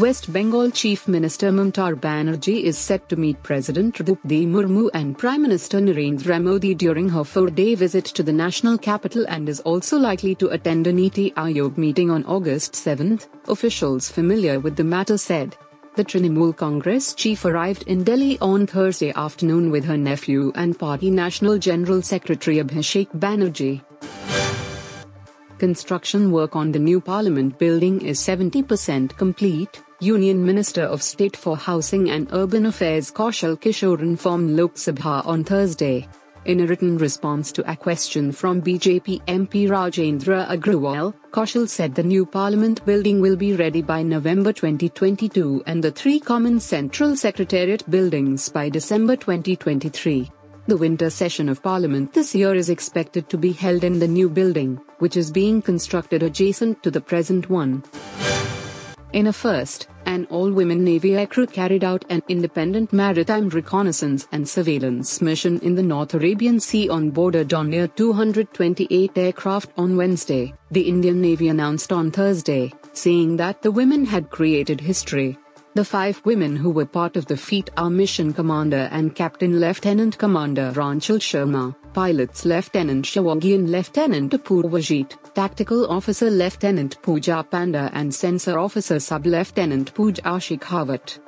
West 0.00 0.32
Bengal 0.32 0.70
Chief 0.70 1.08
Minister 1.08 1.50
Mamta 1.50 1.92
Banerjee 1.92 2.62
is 2.62 2.78
set 2.78 3.08
to 3.08 3.16
meet 3.16 3.42
President 3.42 3.96
Draupadi 3.96 4.46
Murmu 4.46 4.90
and 4.94 5.18
Prime 5.18 5.42
Minister 5.42 5.80
Narendra 5.80 6.40
Modi 6.40 6.72
during 6.72 7.08
her 7.08 7.24
four-day 7.24 7.74
visit 7.74 8.04
to 8.04 8.22
the 8.22 8.32
national 8.32 8.78
capital 8.78 9.26
and 9.28 9.48
is 9.48 9.58
also 9.60 9.98
likely 9.98 10.36
to 10.36 10.50
attend 10.50 10.86
a 10.86 10.92
Niti 10.92 11.32
Aayog 11.32 11.76
meeting 11.76 12.12
on 12.12 12.24
August 12.26 12.76
7, 12.76 13.18
officials 13.48 14.08
familiar 14.08 14.60
with 14.60 14.76
the 14.76 14.84
matter 14.84 15.18
said. 15.18 15.56
The 15.96 16.04
Trinamool 16.04 16.56
Congress 16.56 17.12
chief 17.12 17.44
arrived 17.44 17.82
in 17.88 18.04
Delhi 18.04 18.38
on 18.40 18.68
Thursday 18.68 19.12
afternoon 19.16 19.72
with 19.72 19.84
her 19.84 19.98
nephew 19.98 20.52
and 20.54 20.78
party 20.78 21.10
National 21.10 21.58
General 21.58 22.02
Secretary 22.02 22.58
Abhishek 22.58 23.08
Banerjee. 23.18 23.82
Construction 25.58 26.30
work 26.30 26.54
on 26.54 26.70
the 26.70 26.78
new 26.78 27.00
Parliament 27.00 27.58
building 27.58 28.00
is 28.00 28.20
70% 28.20 29.16
complete, 29.16 29.82
Union 29.98 30.46
Minister 30.46 30.82
of 30.82 31.02
State 31.02 31.36
for 31.36 31.56
Housing 31.56 32.10
and 32.10 32.28
Urban 32.32 32.66
Affairs 32.66 33.10
Kaushal 33.10 33.58
Kishore 33.58 33.98
informed 33.98 34.50
Lok 34.52 34.76
Sabha 34.76 35.26
on 35.26 35.42
Thursday. 35.42 36.08
In 36.44 36.60
a 36.60 36.66
written 36.66 36.96
response 36.96 37.50
to 37.50 37.68
a 37.68 37.74
question 37.74 38.30
from 38.30 38.62
BJP 38.62 39.20
MP 39.24 39.68
Rajendra 39.68 40.46
Agrawal, 40.46 41.12
Kaushal 41.32 41.68
said 41.68 41.92
the 41.92 42.04
new 42.04 42.24
Parliament 42.24 42.86
building 42.86 43.20
will 43.20 43.34
be 43.34 43.56
ready 43.56 43.82
by 43.82 44.00
November 44.00 44.52
2022 44.52 45.64
and 45.66 45.82
the 45.82 45.90
three 45.90 46.20
common 46.20 46.60
Central 46.60 47.16
Secretariat 47.16 47.82
buildings 47.90 48.48
by 48.48 48.68
December 48.68 49.16
2023. 49.16 50.30
The 50.68 50.76
winter 50.76 51.10
session 51.10 51.48
of 51.48 51.64
Parliament 51.64 52.12
this 52.12 52.32
year 52.32 52.54
is 52.54 52.70
expected 52.70 53.28
to 53.28 53.36
be 53.36 53.50
held 53.50 53.82
in 53.82 53.98
the 53.98 54.06
new 54.06 54.28
building, 54.28 54.80
which 54.98 55.16
is 55.16 55.30
being 55.30 55.60
constructed 55.62 56.22
adjacent 56.22 56.82
to 56.82 56.90
the 56.90 57.00
present 57.00 57.48
one. 57.50 57.82
In 59.12 59.26
a 59.26 59.32
first, 59.32 59.88
an 60.04 60.26
all-women 60.30 60.84
Navy 60.84 61.10
aircrew 61.10 61.50
carried 61.50 61.82
out 61.82 62.04
an 62.10 62.22
independent 62.28 62.92
maritime 62.92 63.48
reconnaissance 63.48 64.28
and 64.32 64.46
surveillance 64.46 65.22
mission 65.22 65.58
in 65.60 65.74
the 65.74 65.82
North 65.82 66.14
Arabian 66.14 66.60
Sea 66.60 66.88
on 66.88 67.10
board 67.10 67.34
a 67.34 67.44
Dornier 67.44 67.94
228 67.94 69.16
aircraft 69.16 69.70
on 69.78 69.96
Wednesday, 69.96 70.54
the 70.70 70.82
Indian 70.82 71.20
Navy 71.20 71.48
announced 71.48 71.92
on 71.92 72.10
Thursday, 72.10 72.72
saying 72.92 73.36
that 73.36 73.62
the 73.62 73.70
women 73.70 74.04
had 74.04 74.30
created 74.30 74.80
history. 74.80 75.38
The 75.78 75.84
five 75.84 76.20
women 76.24 76.56
who 76.56 76.70
were 76.70 76.86
part 76.86 77.16
of 77.16 77.26
the 77.26 77.36
feat 77.36 77.70
are 77.76 77.88
Mission 77.88 78.32
Commander 78.32 78.88
and 78.90 79.14
Captain 79.14 79.60
Lieutenant 79.60 80.18
Commander 80.18 80.72
Aanchal 80.74 81.20
Sharma, 81.20 81.72
pilots 81.94 82.44
Lieutenant 82.44 83.04
Shivangi 83.04 83.54
and 83.54 83.70
Lieutenant 83.70 84.32
Apurva 84.32 84.80
Gite, 84.80 85.16
Tactical 85.36 85.86
Officer 85.88 86.30
Lieutenant 86.30 87.00
Pooja 87.00 87.46
Panda 87.48 87.90
and 87.94 88.12
Sensor 88.12 88.58
Officer 88.58 88.98
Sub-Lieutenant 88.98 89.94
Pooja 89.94 90.22
Shekhawat. 90.22 91.20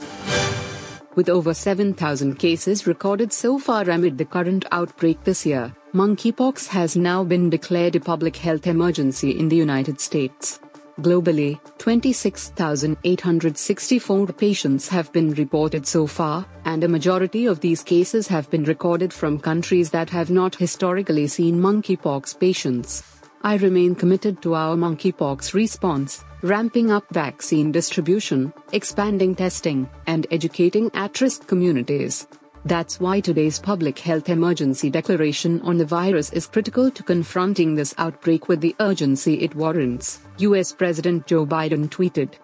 With 1.14 1.28
over 1.28 1.54
7,000 1.54 2.34
cases 2.34 2.88
recorded 2.88 3.32
so 3.32 3.56
far 3.56 3.88
amid 3.88 4.18
the 4.18 4.24
current 4.24 4.64
outbreak 4.72 5.22
this 5.22 5.46
year, 5.46 5.72
monkeypox 5.94 6.66
has 6.66 6.96
now 6.96 7.22
been 7.22 7.50
declared 7.50 7.94
a 7.94 8.00
public 8.00 8.34
health 8.34 8.66
emergency 8.66 9.30
in 9.30 9.48
the 9.48 9.54
United 9.54 10.00
States. 10.00 10.58
Globally, 11.00 11.58
26,864 11.78 14.26
patients 14.26 14.88
have 14.88 15.10
been 15.12 15.32
reported 15.32 15.86
so 15.86 16.06
far, 16.06 16.44
and 16.66 16.84
a 16.84 16.88
majority 16.88 17.46
of 17.46 17.60
these 17.60 17.82
cases 17.82 18.28
have 18.28 18.50
been 18.50 18.64
recorded 18.64 19.10
from 19.10 19.38
countries 19.38 19.88
that 19.90 20.10
have 20.10 20.30
not 20.30 20.54
historically 20.54 21.26
seen 21.26 21.58
monkeypox 21.58 22.38
patients. 22.38 23.02
I 23.42 23.56
remain 23.56 23.94
committed 23.94 24.42
to 24.42 24.54
our 24.54 24.76
monkeypox 24.76 25.54
response, 25.54 26.22
ramping 26.42 26.90
up 26.90 27.04
vaccine 27.12 27.72
distribution, 27.72 28.52
expanding 28.72 29.34
testing, 29.34 29.88
and 30.06 30.26
educating 30.30 30.90
at 30.92 31.18
risk 31.22 31.46
communities. 31.46 32.26
That's 32.64 33.00
why 33.00 33.20
today's 33.20 33.58
public 33.58 33.98
health 33.98 34.28
emergency 34.28 34.90
declaration 34.90 35.60
on 35.62 35.78
the 35.78 35.84
virus 35.84 36.30
is 36.32 36.46
critical 36.46 36.90
to 36.90 37.02
confronting 37.02 37.74
this 37.74 37.94
outbreak 37.96 38.48
with 38.48 38.60
the 38.60 38.76
urgency 38.80 39.40
it 39.42 39.54
warrants, 39.54 40.20
US 40.38 40.72
President 40.72 41.26
Joe 41.26 41.46
Biden 41.46 41.88
tweeted. 41.88 42.34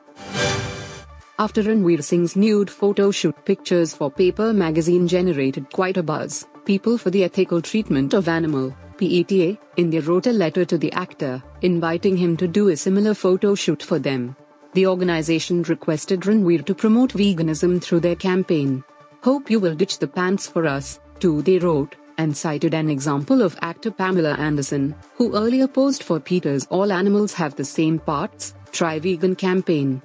After 1.38 1.62
Ranveer 1.62 2.02
Singh's 2.02 2.34
nude 2.34 2.70
photo 2.70 3.10
shoot 3.10 3.36
pictures 3.44 3.92
for 3.92 4.10
Paper 4.10 4.54
magazine 4.54 5.06
generated 5.06 5.70
quite 5.70 5.98
a 5.98 6.02
buzz, 6.02 6.46
People 6.64 6.98
for 6.98 7.10
the 7.10 7.22
Ethical 7.22 7.62
Treatment 7.62 8.12
of 8.12 8.26
Animal, 8.26 8.74
PETA, 8.96 9.56
India 9.76 10.00
wrote 10.00 10.26
a 10.26 10.32
letter 10.32 10.64
to 10.64 10.76
the 10.76 10.90
actor, 10.94 11.40
inviting 11.60 12.16
him 12.16 12.36
to 12.38 12.48
do 12.48 12.70
a 12.70 12.76
similar 12.76 13.14
photo 13.14 13.54
shoot 13.54 13.82
for 13.82 13.98
them. 13.98 14.34
The 14.72 14.86
organization 14.86 15.62
requested 15.62 16.22
Ranveer 16.22 16.64
to 16.64 16.74
promote 16.74 17.12
veganism 17.12 17.80
through 17.80 18.00
their 18.00 18.16
campaign. 18.16 18.82
Hope 19.26 19.50
you 19.50 19.58
will 19.58 19.74
ditch 19.74 19.98
the 19.98 20.06
pants 20.06 20.46
for 20.46 20.68
us, 20.68 21.00
too, 21.18 21.42
they 21.42 21.58
wrote, 21.58 21.96
and 22.16 22.36
cited 22.36 22.74
an 22.74 22.88
example 22.88 23.42
of 23.42 23.58
actor 23.60 23.90
Pamela 23.90 24.34
Anderson, 24.34 24.94
who 25.16 25.34
earlier 25.34 25.66
posed 25.66 26.04
for 26.04 26.20
PETA's 26.20 26.64
All 26.70 26.92
Animals 26.92 27.32
Have 27.34 27.56
the 27.56 27.64
Same 27.64 27.98
Parts, 27.98 28.54
Try 28.70 29.00
Vegan 29.00 29.34
campaign. 29.34 30.00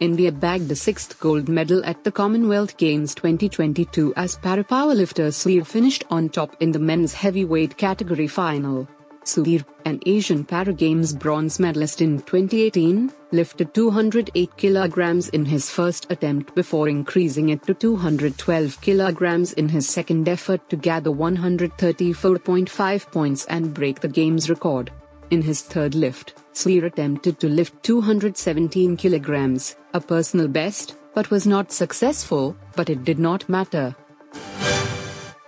India 0.00 0.32
bagged 0.32 0.70
the 0.70 0.76
sixth 0.76 1.20
gold 1.20 1.50
medal 1.50 1.84
at 1.84 2.02
the 2.02 2.10
Commonwealth 2.10 2.78
Games 2.78 3.14
2022 3.14 4.14
as 4.16 4.38
parapowerlifter 4.38 5.28
Sudhir 5.28 5.66
finished 5.66 6.04
on 6.08 6.30
top 6.30 6.56
in 6.60 6.72
the 6.72 6.78
men's 6.78 7.12
heavyweight 7.12 7.76
category 7.76 8.28
final. 8.28 8.88
Sudhir, 9.24 9.62
an 9.84 10.00
Asian 10.06 10.42
Para 10.42 10.72
Games 10.72 11.12
bronze 11.12 11.60
medalist 11.60 12.00
in 12.00 12.16
2018, 12.22 13.12
lifted 13.32 13.74
208 13.74 14.56
kilograms 14.56 15.28
in 15.30 15.44
his 15.44 15.70
first 15.70 16.06
attempt 16.10 16.54
before 16.54 16.88
increasing 16.88 17.50
it 17.50 17.62
to 17.64 17.74
212 17.74 18.80
kilograms 18.80 19.52
in 19.54 19.68
his 19.68 19.88
second 19.88 20.28
effort 20.28 20.68
to 20.70 20.76
gather 20.76 21.10
134.5 21.10 23.12
points 23.12 23.44
and 23.46 23.74
break 23.74 24.00
the 24.00 24.08
game's 24.08 24.50
record. 24.50 24.90
In 25.30 25.42
his 25.42 25.62
third 25.62 25.94
lift, 25.94 26.34
Sudhir 26.52 26.84
attempted 26.84 27.38
to 27.40 27.48
lift 27.48 27.82
217 27.84 28.96
kilograms, 28.96 29.76
a 29.94 30.00
personal 30.00 30.48
best, 30.48 30.96
but 31.14 31.30
was 31.30 31.46
not 31.46 31.72
successful, 31.72 32.56
but 32.74 32.90
it 32.90 33.04
did 33.04 33.18
not 33.18 33.48
matter. 33.48 33.94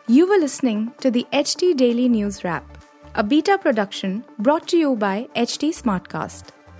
You 0.09 0.28
were 0.28 0.38
listening 0.38 0.93
to 1.00 1.10
the 1.10 1.26
HT 1.32 1.76
Daily 1.76 2.09
News 2.09 2.44
Wrap, 2.44 2.78
a 3.14 3.22
beta 3.22 3.59
production 3.59 4.25
brought 4.38 4.69
to 4.69 4.76
you 4.76 4.97
by 4.97 5.28
HT 5.34 5.70
Smartcast. 5.70 6.50